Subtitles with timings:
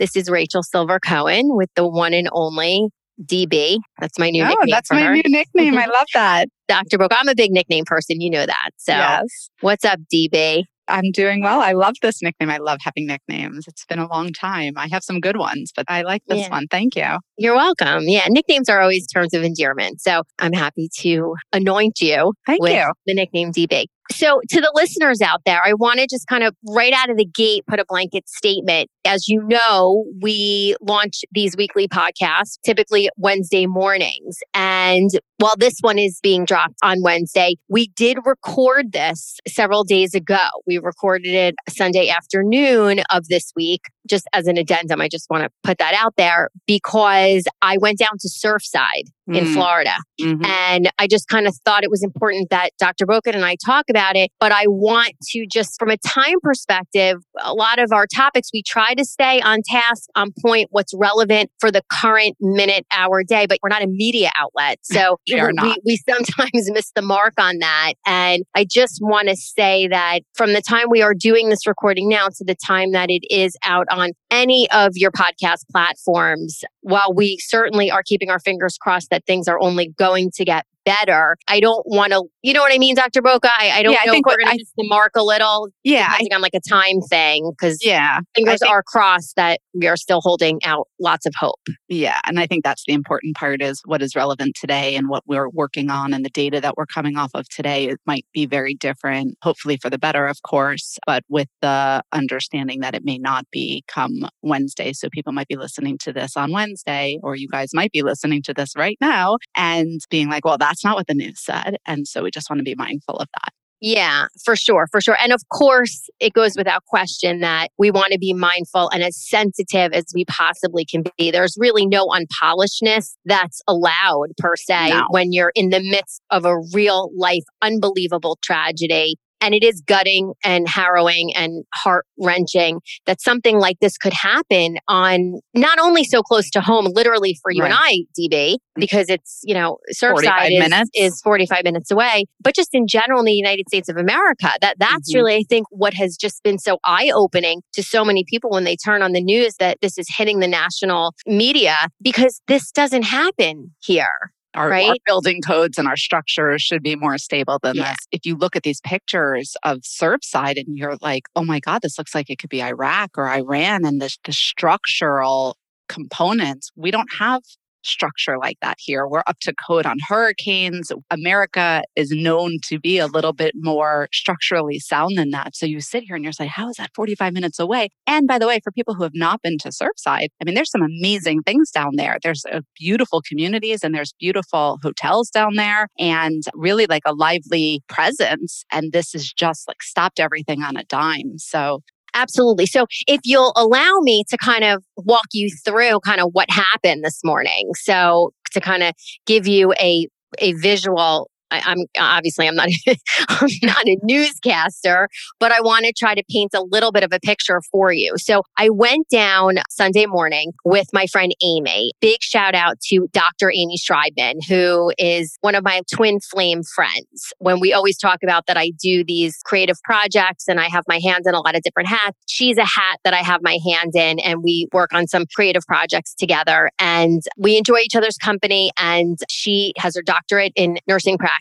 [0.00, 2.88] This is Rachel Silver Cohen with the one and only
[3.22, 3.78] DB.
[4.00, 4.56] That's my new nickname.
[4.58, 4.74] oh, nickname.
[4.74, 5.12] that's my her.
[5.14, 5.76] new nickname.
[5.76, 6.46] I love that.
[6.68, 6.96] Dr.
[6.96, 7.16] Boca.
[7.18, 8.18] I'm a big nickname person.
[8.20, 8.70] You know that.
[8.78, 9.50] So, Yes.
[9.60, 10.64] what's up, DB?
[10.88, 11.60] I'm doing well.
[11.60, 12.48] I love this nickname.
[12.50, 13.66] I love having nicknames.
[13.68, 14.72] It's been a long time.
[14.76, 16.48] I have some good ones, but I like this Yeah.
[16.50, 16.66] one.
[16.68, 17.18] Thank you.
[17.36, 18.08] You're welcome.
[18.08, 20.00] Yeah, nicknames are always terms of endearment.
[20.00, 22.90] So, I'm happy to anoint you Thank with you.
[23.06, 23.84] the nickname DB.
[24.10, 27.16] So, to the listeners out there, I want to just kind of right out of
[27.16, 28.90] the gate put a blanket statement.
[29.04, 34.38] As you know, we launch these weekly podcasts typically Wednesday mornings.
[34.52, 40.14] And while this one is being dropped on Wednesday, we did record this several days
[40.14, 40.46] ago.
[40.66, 43.82] We recorded it Sunday afternoon of this week.
[44.08, 47.98] Just as an addendum, I just want to put that out there because I went
[47.98, 49.94] down to Surfside in Mm, Florida.
[50.20, 50.44] mhm.
[50.44, 53.06] And I just kind of thought it was important that Dr.
[53.06, 54.30] Boca and I talk about it.
[54.40, 58.62] But I want to just, from a time perspective, a lot of our topics, we
[58.64, 63.46] try to stay on task, on point, what's relevant for the current minute, hour, day.
[63.46, 64.78] But we're not a media outlet.
[64.90, 65.78] So We not.
[65.84, 67.92] we sometimes miss the mark on that.
[68.06, 72.08] And I just want to say that from the time we are doing this recording
[72.08, 73.99] now to the time that it is out on
[74.30, 79.48] any of your podcast platforms, while we certainly are keeping our fingers crossed that things
[79.48, 82.94] are only going to get better, I don't want to, you know what I mean,
[82.94, 83.22] Dr.
[83.22, 83.48] Boca?
[83.50, 85.22] I, I don't Yeah, I know think if we're going to miss the mark a
[85.22, 86.08] little, Yeah.
[86.10, 88.20] I, think I'm like a time thing, because yeah.
[88.34, 91.60] fingers think- are crossed that we are still holding out lots of hope.
[91.88, 92.18] Yeah.
[92.26, 95.48] And I think that's the important part is what is relevant today and what we're
[95.48, 97.88] working on and the data that we're coming off of today.
[97.88, 102.80] It might be very different, hopefully for the better, of course, but with the understanding
[102.80, 104.92] that it may not be come Wednesday.
[104.92, 108.42] So people might be listening to this on Wednesday, or you guys might be listening
[108.42, 111.76] to this right now and being like, well, that's not what the news said.
[111.86, 113.52] And so we just want to be mindful of that.
[113.82, 115.16] Yeah, for sure, for sure.
[115.22, 119.16] And of course, it goes without question that we want to be mindful and as
[119.16, 121.30] sensitive as we possibly can be.
[121.30, 125.06] There's really no unpolishedness that's allowed per se No.
[125.08, 129.16] when you're in the midst of a real life, unbelievable tragedy.
[129.40, 134.76] And it is gutting and harrowing and heart wrenching that something like this could happen
[134.88, 139.40] on not only so close to home, literally for you and I, DB, because it's,
[139.44, 143.32] you know, 45 Surfside is, is 45 minutes away, but just in general in the
[143.32, 145.14] United States of America, that that's Mhm.
[145.16, 148.64] really, I think, what has just been so eye opening to so many people when
[148.64, 153.02] they turn on the news that this is hitting the national media because this doesn't
[153.04, 154.32] happen here.
[154.54, 157.90] Our, our building codes and our structures should be more stable than Yeah.
[157.90, 157.98] this.
[158.12, 161.98] If you look at these pictures of Surfside and you're like, oh my God, this
[161.98, 165.56] looks like it could be Iraq or Iran and the, the structural
[165.88, 167.42] components, we don't have
[167.82, 169.06] structure like that here.
[169.06, 170.92] We're up to code on hurricanes.
[171.10, 175.54] America is known to be a little bit more structurally sound than that.
[175.56, 177.88] So you sit here and you're like, how is that 45 minutes away?
[178.06, 180.70] And by the way, for people who have not been to Surfside, I mean, there's
[180.70, 182.18] some amazing things down there.
[182.22, 187.82] There's uh, beautiful communities and there's beautiful hotels down there and really like a lively
[187.88, 188.64] presence.
[188.70, 191.38] And this is just like stopped everything on a dime.
[191.38, 191.82] So
[192.14, 192.66] Absolutely.
[192.66, 197.04] So, if you'll allow me to kind of walk you through kind of what happened
[197.04, 197.70] this morning.
[197.74, 198.94] So, to kind of
[199.26, 200.08] give you a
[200.40, 202.68] a visual I, I'm obviously I'm not
[203.28, 207.12] I'm not a newscaster, but I want to try to paint a little bit of
[207.12, 208.14] a picture for you.
[208.16, 211.92] So I went down Sunday morning with my friend Amy.
[212.00, 213.50] Big shout out to Dr.
[213.50, 217.32] Amy Schreibman, who is one of my twin flame friends.
[217.38, 221.00] When we always talk about that I do these creative projects and I have my
[221.04, 223.94] hands in a lot of different hats, she's a hat that I have my hand
[223.94, 226.70] in, and we work on some creative projects together.
[226.78, 228.70] And we enjoy each other's company.
[228.78, 231.39] And she has her doctorate in nursing practice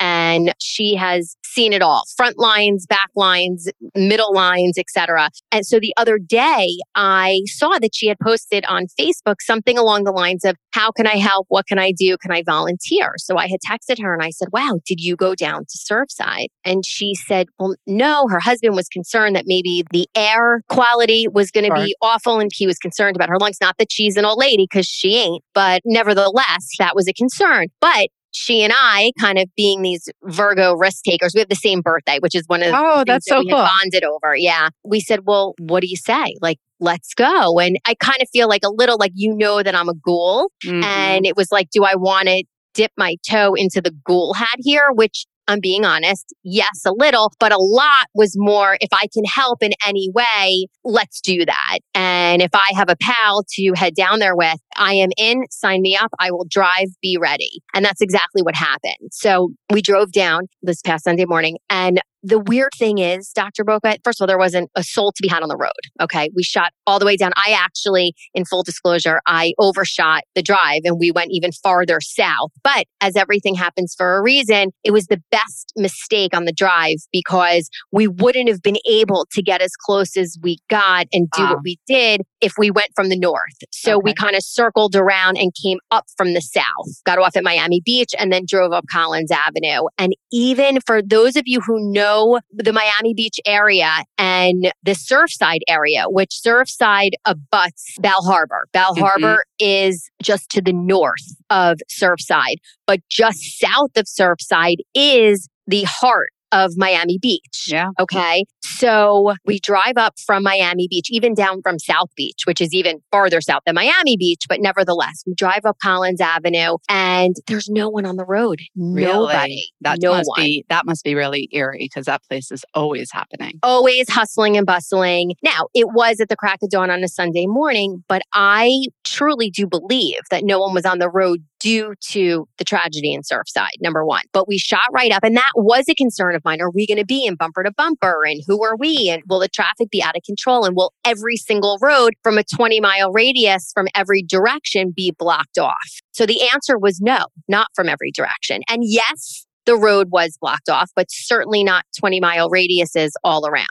[0.00, 5.80] and she has seen it all front lines back lines middle lines etc and so
[5.80, 10.44] the other day i saw that she had posted on facebook something along the lines
[10.44, 11.46] of how can i help?
[11.48, 12.16] What can i do?
[12.18, 13.14] Can i volunteer?
[13.18, 16.48] So i had texted her and i said wow did you go down to surfside?
[16.64, 21.50] And she said well no her husband was concerned that maybe the air quality was
[21.50, 23.58] going to be awful and he was concerned about her lungs.
[23.60, 27.66] Not that she's an old lady because she ain't but nevertheless that was a concern.
[27.80, 31.80] But she and I, kind of being these Virgo risk takers, we have the same
[31.80, 33.58] birthday, which is one of the Oh, things that's that so we cool.
[33.58, 34.36] bonded over.
[34.36, 34.68] Yeah.
[34.84, 36.34] We said, well, what do you say?
[36.40, 37.58] Like, let's go.
[37.58, 40.50] And I kind of feel like a little like, you know, that I'm a ghoul.
[40.64, 40.84] Mhm.
[40.84, 42.44] And it was like, do I want to
[42.74, 44.90] dip my toe into the ghoul hat here?
[44.92, 49.24] Which I'm being honest, yes, a little, but a lot was more if I can
[49.24, 51.78] help in any way, let's do that.
[51.94, 55.80] And if I have a pal to head down there with, I am in, sign
[55.80, 57.62] me up, I will drive, be ready.
[57.74, 59.10] And that's exactly what happened.
[59.10, 63.64] So we drove down this past Sunday morning and the weird thing is, Dr.
[63.64, 65.70] Boca, first of all, there wasn't a soul to be had on the road.
[66.00, 66.30] Okay.
[66.34, 67.32] We shot all the way down.
[67.36, 72.50] I actually, in full disclosure, I overshot the drive and we went even farther south.
[72.64, 75.37] But as everything happens for a reason, it was the best
[75.76, 80.36] mistake on the drive because we wouldn't have been able to get as close as
[80.42, 81.48] we got and do Wow.
[81.50, 81.62] what ah.
[81.64, 83.54] we did if we went from the north.
[83.72, 87.44] So we kind of circled around and came up from the south, got off at
[87.44, 89.86] Miami Beach and then drove up Collins Avenue.
[89.98, 95.60] And even for those of you who know the Miami Beach area and the Surfside
[95.68, 98.66] area, which Surfside abuts Bal Harbour.
[98.72, 99.00] Bal Mhm.
[99.00, 102.56] Harbor is just to the north of Surfside,
[102.86, 107.66] but just south of Surfside is the heart of Miami Beach.
[107.66, 107.88] Yeah.
[107.98, 108.44] Okay.
[108.62, 113.00] So we drive up from Miami Beach, even down from South Beach, which is even
[113.10, 114.44] farther south than Miami Beach.
[114.48, 118.60] But nevertheless, we drive up Collins Avenue and there's no one on the road.
[118.76, 119.70] Nobody.
[119.80, 120.44] That no must one.
[120.44, 123.58] be that must be really eerie because that place is always happening.
[123.62, 125.34] always hustling and bustling.
[125.42, 129.50] Now, it was at the crack of dawn on a Sunday morning, but I truly
[129.50, 133.80] do believe that no one was on the road due to the tragedy in Surfside,
[133.80, 134.22] number one.
[134.32, 136.62] But we shot right up, and that was a concern of mine.
[136.62, 138.24] Are we going to be in bumper to bumper?
[138.24, 139.10] And who are we?
[139.10, 140.64] And will the traffic be out of control?
[140.64, 145.58] And will every single road from a 20 mile radius from every direction be blocked
[145.58, 145.74] off?
[146.12, 148.62] So the answer was no, not from every direction.
[148.68, 153.66] And yes, the road was blocked off, but certainly not 20 mile radiuses all around.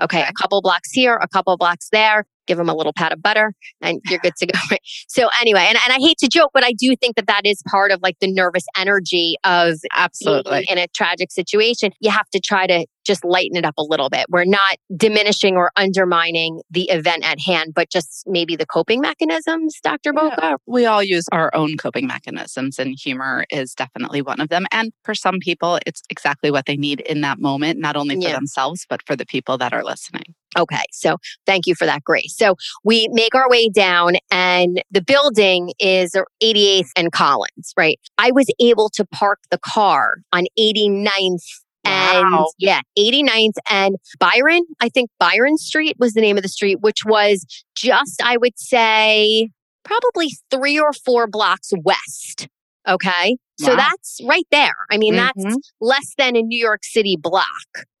[0.00, 0.28] Okay, Okay.
[0.28, 2.24] a couple blocks here, a couple blocks there.
[2.46, 4.58] Give them a little pat of butter, and you're good to go.
[5.08, 7.62] so anyway, and, and I hate to joke, but I do think that that is
[7.68, 10.66] part of like the nervous energy of Absolutely.
[10.68, 11.92] in a tragic situation.
[12.00, 14.26] You have to try to just lighten it up a little bit.
[14.28, 19.76] We're not diminishing or undermining the event at hand, but just maybe the coping mechanisms,
[19.82, 20.12] Dr.
[20.14, 20.20] Yeah.
[20.30, 20.56] Boca.
[20.66, 24.66] We all use our own coping mechanisms, and humor is definitely one of them.
[24.70, 28.22] And for some people, it's exactly what they need in that moment, not only for
[28.22, 28.34] Yeah.
[28.34, 30.34] themselves, but for the people that are listening.
[30.58, 31.16] Okay, so
[31.46, 32.34] thank you for that, Grace.
[32.36, 37.98] So we make our way down, and the building is er, 88th and Collins, right?
[38.18, 41.42] I was able to park the car on 89th
[41.84, 42.46] and Wow.
[42.58, 44.62] yeah, 89th and Byron.
[44.80, 47.44] I think Byron Street was the name of the street, which was
[47.74, 49.50] just, I would say,
[49.84, 52.48] probably three or four blocks west.
[52.88, 53.36] Okay.
[53.62, 53.76] So Wow.
[53.76, 54.74] that's right there.
[54.90, 55.30] I mean, Mhm.
[55.34, 57.46] that's less than a New York City block,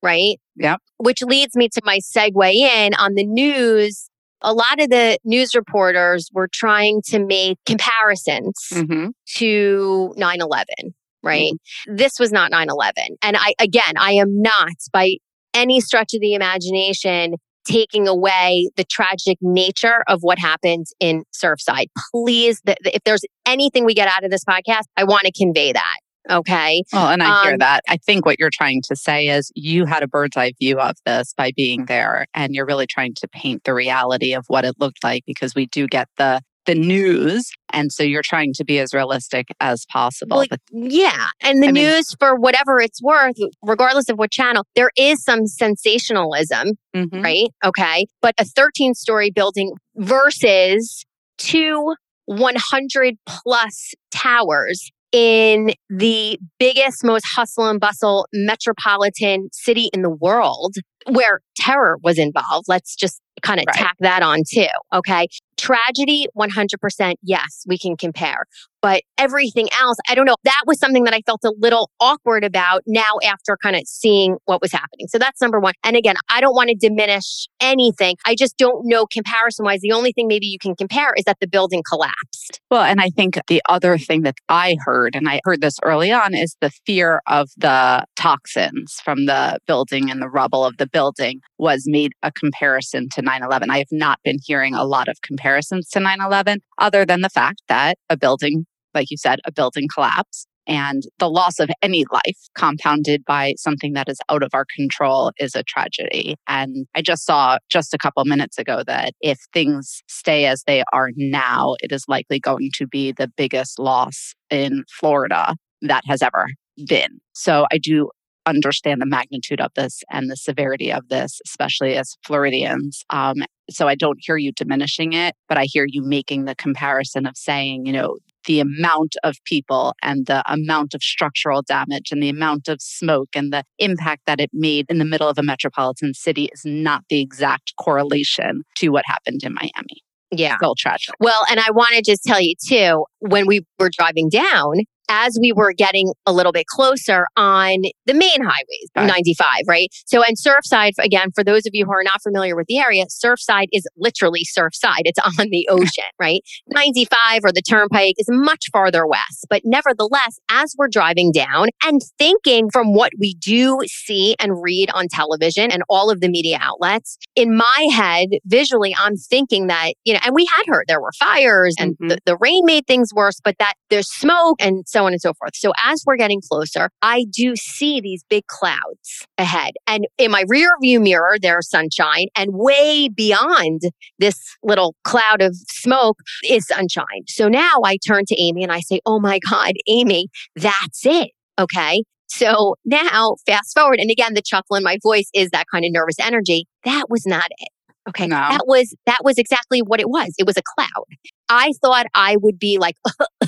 [0.02, 0.38] right?
[0.56, 0.80] Yep.
[0.98, 4.08] Which leads me to my segue in on the news.
[4.40, 9.12] A lot of the news reporters were trying to make comparisons Mhm.
[9.36, 11.52] to 9 11, right?
[11.86, 13.16] This was not 9 11.
[13.22, 15.16] And I, again, I am not by
[15.54, 21.86] any stretch of the imagination taking away the tragic nature of what happened in Surfside.
[22.12, 25.72] Please, th- if there's anything we get out of this podcast, I want to convey
[25.72, 25.96] that.
[26.30, 26.84] Okay.
[26.92, 27.82] Well, and I hear Um, that.
[27.88, 30.94] I think what you're trying to say is you had a bird's eye view of
[31.04, 34.76] this by being there, and you're really trying to paint the reality of what it
[34.78, 38.78] looked like because we do get the the news, and so you're trying to be
[38.78, 40.36] as realistic as possible.
[40.38, 41.28] Well, but yeah.
[41.42, 45.22] And the I mean- news, for whatever it's worth, regardless of what channel, there is
[45.24, 47.22] some sensationalism Mhm.
[47.24, 47.48] right?
[47.64, 48.06] Okay.
[48.20, 51.04] But a 13 story building versus
[51.38, 51.94] two
[52.26, 60.74] 100 plus towers in the biggest, most hustle and bustle metropolitan city in the world
[61.10, 62.66] where terror was involved.
[62.68, 63.76] Let's just kind of Right.
[63.76, 64.66] tack that on too.
[64.92, 65.26] Okay.
[65.56, 67.18] Tragedy, 100%.
[67.22, 68.44] Yes, we can compare.
[68.80, 70.34] But everything else, I don't know.
[70.42, 74.38] That was something that I felt a little awkward about now after kind of seeing
[74.46, 75.06] what was happening.
[75.06, 75.74] So that's number one.
[75.84, 78.16] And again, I don't want to diminish anything.
[78.26, 79.80] I just don't know comparison wise.
[79.82, 82.60] The only thing maybe you can compare is that the building collapsed.
[82.72, 86.10] Well, and I think the other thing that I heard, and I heard this early
[86.10, 90.88] on, is the fear of the toxins from the building and the rubble of the
[90.88, 93.70] building was made a comparison to 9 11.
[93.70, 97.30] I have not been hearing a lot of comparisons to 9 11, other than the
[97.30, 100.48] fact that a building, like you said, a building collapsed.
[100.66, 105.32] And the loss of any life compounded by something that is out of our control
[105.38, 106.36] is a tragedy.
[106.46, 110.84] And I just saw just a couple minutes ago that if things stay as they
[110.92, 116.22] are now, it is likely going to be the biggest loss in Florida that has
[116.22, 116.46] ever
[116.86, 117.20] been.
[117.32, 118.10] So I do
[118.46, 123.04] understand the magnitude of this and the severity of this, especially as Floridians.
[123.10, 127.26] Um, so I don't hear you diminishing it, but I hear you making the comparison
[127.26, 132.22] of saying, you know, the amount of people and the amount of structural damage and
[132.22, 135.42] the amount of smoke and the impact that it made in the middle of a
[135.42, 140.02] metropolitan city is not the exact correlation to what happened in Miami.
[140.32, 140.56] Yeah.
[140.56, 141.14] Still tragic.
[141.20, 144.72] Well, and I want to just tell you too, when we were driving down,
[145.12, 149.06] as we were getting a little bit closer on the main highways, Right.
[149.06, 149.88] 95, right?
[150.06, 153.04] So, and Surfside, again, for those of you who are not familiar with the area,
[153.06, 155.02] Surfside is literally Surfside.
[155.04, 156.40] It's on the ocean, right?
[156.68, 159.46] 95 or the Turnpike is much farther west.
[159.50, 164.90] But nevertheless, as we're driving down and thinking from what we do see and read
[164.94, 169.92] on television and all of the media outlets, in my head, visually, I'm thinking that,
[170.04, 172.08] you know, and we had heard there were fires and Mhm.
[172.10, 175.32] the, the rain made things worse, but that there's smoke and so on and so
[175.34, 175.52] forth.
[175.54, 179.72] So as we're getting closer, I do see these big clouds ahead.
[179.86, 182.26] And in my rear view mirror, there's sunshine.
[182.36, 183.82] And way beyond
[184.18, 186.18] this little cloud of smoke
[186.48, 187.24] is sunshine.
[187.28, 191.30] So now I turn to Amy and I say, Oh my God, Amy, that's it.
[191.58, 192.02] Okay.
[192.28, 194.00] So now fast forward.
[194.00, 196.66] And again, the chuckle in my voice is that kind of nervous energy.
[196.84, 197.68] That was not it.
[198.08, 198.26] Okay.
[198.26, 198.36] No.
[198.36, 200.34] That was that was exactly what it was.
[200.38, 201.06] It was a cloud.
[201.48, 202.96] I thought I would be like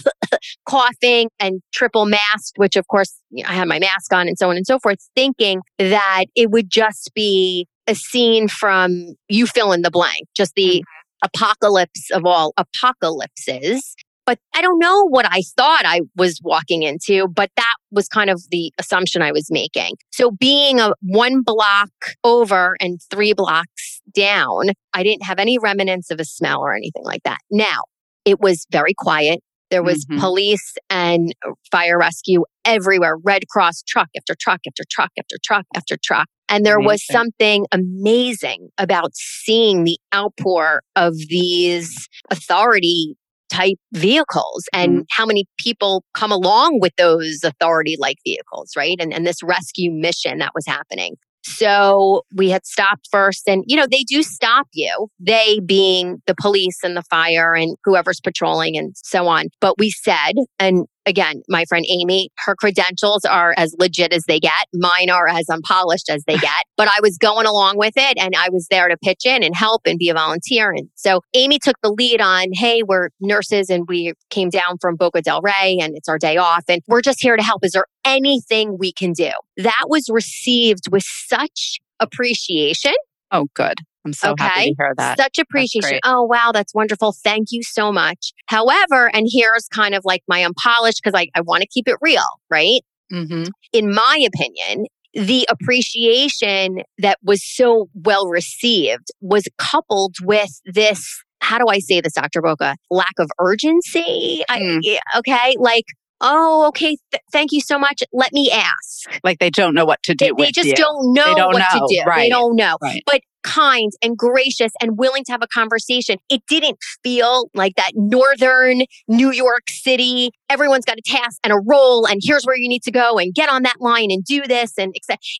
[0.69, 4.39] coughing and triple masked, which of course you know, I had my mask on and
[4.39, 9.47] so on and so forth, thinking that it would just be a scene from you
[9.47, 11.29] fill in the blank, just the mm-hmm.
[11.35, 13.95] apocalypse of all apocalypses.
[14.27, 18.31] But I don't know what I thought I was walking into, but that was kind
[18.31, 19.97] of the assumption I was making.
[20.13, 21.91] So being a one block
[22.23, 27.05] over and three blocks down, I didn't have any remnants of a smell or anything
[27.05, 27.39] like that.
[27.51, 27.83] Now,
[28.25, 29.41] it was very quiet.
[29.71, 30.21] There was Mhm.
[30.21, 31.35] police and
[31.71, 36.29] fire rescue everywhere, Red Cross truck after truck after truck after truck after truck.
[36.49, 43.17] And there was something amazing about seeing the outpour of these authority
[43.51, 48.97] type vehicles and how many people come along with those authority like vehicles, right?
[49.01, 51.15] And, and this rescue mission that was happening.
[51.45, 56.35] So we had stopped first, and you know, they do stop you, they being the
[56.41, 59.47] police and the fire and whoever's patrolling and so on.
[59.61, 64.41] But we said, and again, my friend Amy, her credentials are as legit as they
[64.41, 64.53] get.
[64.73, 66.65] Mine are as unpolished as they get.
[66.77, 69.55] But I was going along with it and I was there to pitch in and
[69.55, 70.71] help and be a volunteer.
[70.71, 74.97] And so Amy took the lead on, hey, we're nurses and we came down from
[74.97, 77.65] Boca del Rey and it's our day off and we're just here to help.
[77.65, 79.31] Is there anything we can do?
[79.57, 82.95] That was received with such appreciation
[83.35, 83.79] Oh, good.
[84.05, 84.69] I'm so happy Okay.
[84.71, 85.19] to hear that.
[85.19, 85.99] such appreciation.
[86.05, 87.13] Oh, wow, that's wonderful.
[87.25, 88.33] Thank you so much.
[88.47, 91.97] However, and here's kind of like my unpolished because I, I want to keep it
[92.03, 92.81] real, right?
[93.11, 101.23] hmm In my opinion, the appreciation that was so well received was coupled with this.
[101.41, 102.41] How do I say this, Dr.
[102.43, 102.77] Boca?
[102.91, 104.43] Lack of urgency.
[104.49, 104.79] Mm.
[104.83, 105.55] yeah, okay.
[105.59, 105.85] Like,
[106.21, 106.97] oh, okay.
[107.13, 108.03] Th- thank you so much.
[108.13, 109.21] Let me ask.
[109.23, 110.33] Like they don't know what to do.
[110.37, 110.75] They, they just you.
[110.75, 112.03] don't know don't what know, to do.
[112.07, 112.23] Right.
[112.23, 112.79] They don't know.
[112.83, 113.03] right.
[113.07, 116.19] But kind and gracious and willing to have a conversation.
[116.29, 120.31] It didn't feel like that northern New York City.
[120.49, 123.35] Everyone's got a task and a role, and here's where you need to go and
[123.35, 124.93] get on that line and do this and.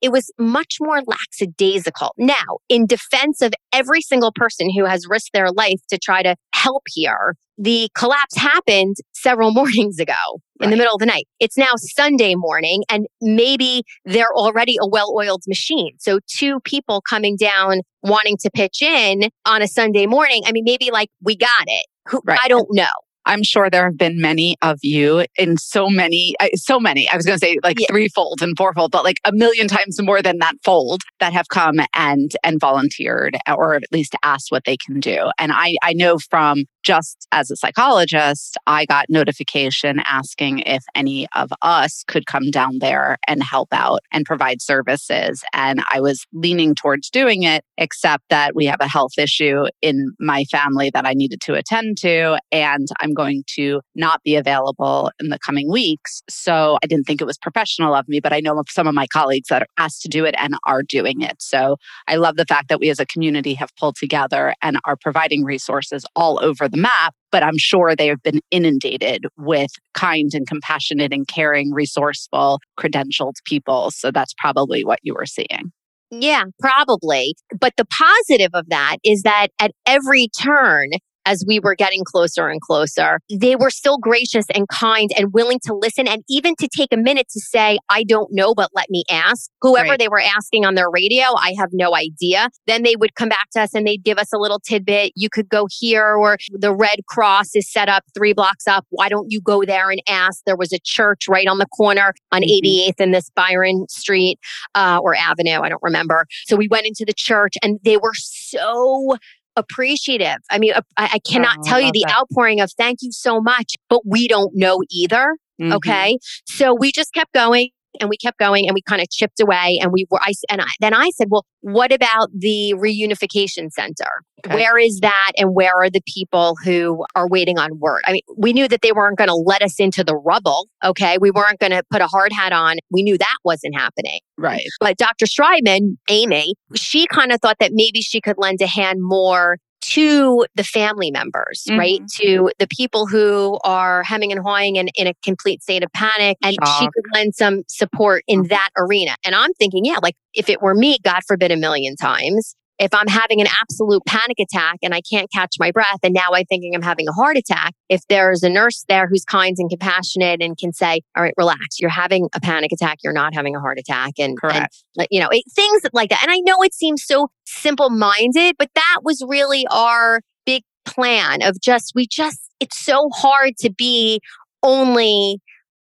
[0.03, 2.15] It was much more lackadaisical.
[2.19, 6.37] Now, in defense of every single person who has risked their life to try to
[6.53, 11.27] help here, the collapse happened several mornings ago in the middle of the night.
[11.41, 15.93] It's now Sunday morning, and maybe they're already a well oiled machine.
[15.99, 20.65] So, two people coming down wanting to pitch in on a Sunday morning, I mean,
[20.65, 21.87] maybe like, we got it.
[22.09, 22.39] Who, Right.
[22.43, 22.87] I don't know.
[23.27, 27.09] I'm sure there have been many of you in so many, so many.
[27.09, 27.87] I was going to say like Yeah.
[27.91, 31.81] threefold and fourfold, but like a million times more than that fold that have come
[31.95, 35.31] and and volunteered or at least asked what they can do.
[35.39, 41.27] And I I know from just as a psychologist, I got notification asking if any
[41.35, 45.43] of us could come down there and help out and provide services.
[45.55, 50.13] And I was leaning towards doing it, except that we have a health issue in
[50.21, 52.39] my family that I needed to attend to.
[52.53, 56.23] And I'm going to not be available in the coming weeks.
[56.29, 58.95] So I didn't think it was professional of me, but I know of some of
[58.95, 61.37] my colleagues that are asked to do it and are doing it.
[61.41, 61.77] So
[62.09, 65.45] I love the fact that we as a community have pulled together and are providing
[65.45, 67.15] resources all over the map.
[67.31, 73.35] But I'm sure they have been inundated with kind and compassionate and caring, resourceful, credentialed
[73.45, 73.91] people.
[73.91, 75.73] So that's probably what you were seeing.
[76.11, 77.35] Yeah, probably.
[77.59, 80.91] But the positive of that is that at every turn,
[81.27, 85.59] as we were getting closer and closer, they were still gracious and kind and willing
[85.65, 88.91] to listen and even to take a minute to say, I don't know, but let
[88.91, 89.51] me ask.
[89.61, 89.99] Whoever right.
[89.99, 92.49] they were asking on their radio, I have no idea.
[92.67, 95.13] Then they would come back to us and they'd give us a little tidbit.
[95.17, 98.87] You could go here, or the Red Cross is set up three blocks up.
[98.91, 100.43] Why don't you go there and ask?
[100.47, 103.03] There was a church right on the corner on 88th mm-hmm.
[103.03, 104.39] in this Byron Street
[104.75, 105.61] uh, or Avenue.
[105.63, 106.27] I don't remember.
[106.47, 109.17] So we went into the church and they were so
[109.57, 110.39] appreciative.
[110.51, 112.17] I mean, I, I cannot oh, tell you the that.
[112.17, 115.37] outpouring of thank you so much, but we don't know either.
[115.61, 115.73] Mm-hmm.
[115.75, 116.19] Okay.
[116.47, 117.71] So we just kept going
[118.01, 120.61] and we kept going and we kind of chipped away and we were I and
[120.61, 124.11] I, then I said, "Well, what about the reunification center?
[124.47, 124.55] Okay.
[124.55, 128.23] Where is that and where are the people who are waiting on word?" I mean,
[128.37, 131.19] we knew that they weren't going to let us into the rubble, okay?
[131.21, 132.77] We weren't going to put a hard hat on.
[132.91, 134.21] We knew that wasn't happening.
[134.37, 134.67] Right.
[134.81, 135.27] But Dr.
[135.27, 139.59] Strydman, Amy, she kind of thought that maybe she could lend a hand more
[139.95, 141.79] to the family members, mm-hmm.
[141.79, 142.01] right?
[142.21, 146.37] To the people who are hemming and hawing and in a complete state of panic.
[146.43, 146.81] And Shock.
[146.81, 148.49] she could lend some support in mm-hmm.
[148.49, 149.15] that arena.
[149.25, 152.93] And I'm thinking, yeah, like if it were me, God forbid a million times, if
[152.93, 156.45] I'm having an absolute panic attack and I can't catch my breath, and now I'm
[156.47, 160.43] thinking I'm having a heart attack, if there's a nurse there who's kind and compassionate
[160.43, 163.61] and can say, all right, relax, you're having a panic attack, you're not having a
[163.61, 164.15] heart attack.
[164.19, 164.85] And, Correct.
[164.97, 166.23] and you know, it, things like that.
[166.23, 171.43] And I know it seems so simple minded, but that was really our big plan
[171.43, 174.21] of just, we just, it's so hard to be
[174.63, 175.39] only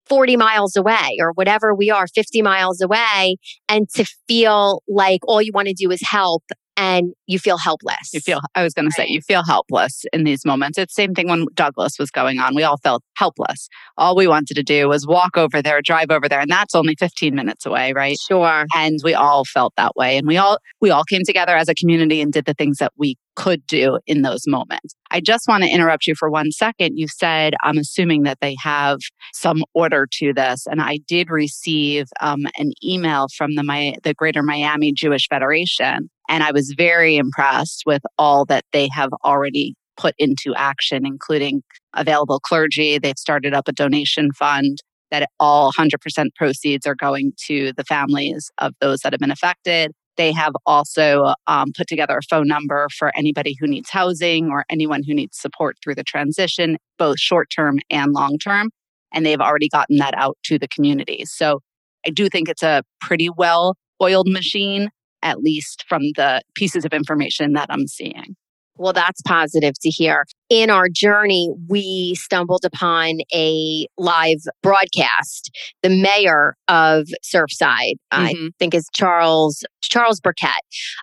[0.08, 3.38] 40 miles away or whatever we are, 50 miles away,
[3.70, 6.44] and to feel like all you want to do is help
[6.76, 8.14] and you feel helpless.
[8.14, 10.78] You feel, I was going to say, you feel helpless in these moments.
[10.78, 12.56] It's the same thing when Douglas was going on.
[12.56, 13.70] We all felt helpless.
[13.98, 16.96] All we wanted to do was walk over there, drive over there, and that's only
[16.96, 18.18] 15 minutes away, right?
[18.28, 18.66] Sure.
[18.76, 20.18] And we all felt that way.
[20.18, 22.92] And we all, we all came together as a community and did the things that
[22.98, 24.96] we could do in those moments.
[25.12, 26.98] I just want to interrupt you for one second.
[26.98, 29.00] You said, I'm assuming that they have
[29.34, 30.66] some order to this.
[30.68, 36.10] And I did receive um, an email from the, my, the Greater Miami Jewish Federation.
[36.30, 41.62] And I was very impressed with all that they have already put into action, including
[41.94, 42.98] available clergy.
[42.98, 44.82] They've started up a donation fund
[45.12, 49.92] that all 100% proceeds are going to the families of those that have been affected.
[50.18, 54.66] They have also um, put together a phone number for anybody who needs housing or
[54.70, 58.70] anyone who needs support through the transition, both short term and long term.
[59.12, 61.26] And they've already gotten that out to the community.
[61.26, 61.60] So
[62.06, 64.90] I do think it's a pretty well oiled machine,
[65.24, 68.36] at least from the pieces of information that I'm seeing.
[68.76, 70.26] Well, that's positive to hear.
[70.50, 75.52] In our journey, we stumbled upon a live broadcast.
[75.84, 78.26] The mayor of Surfside, mm-hmm.
[78.26, 80.50] I think is Charles Charles Burkett,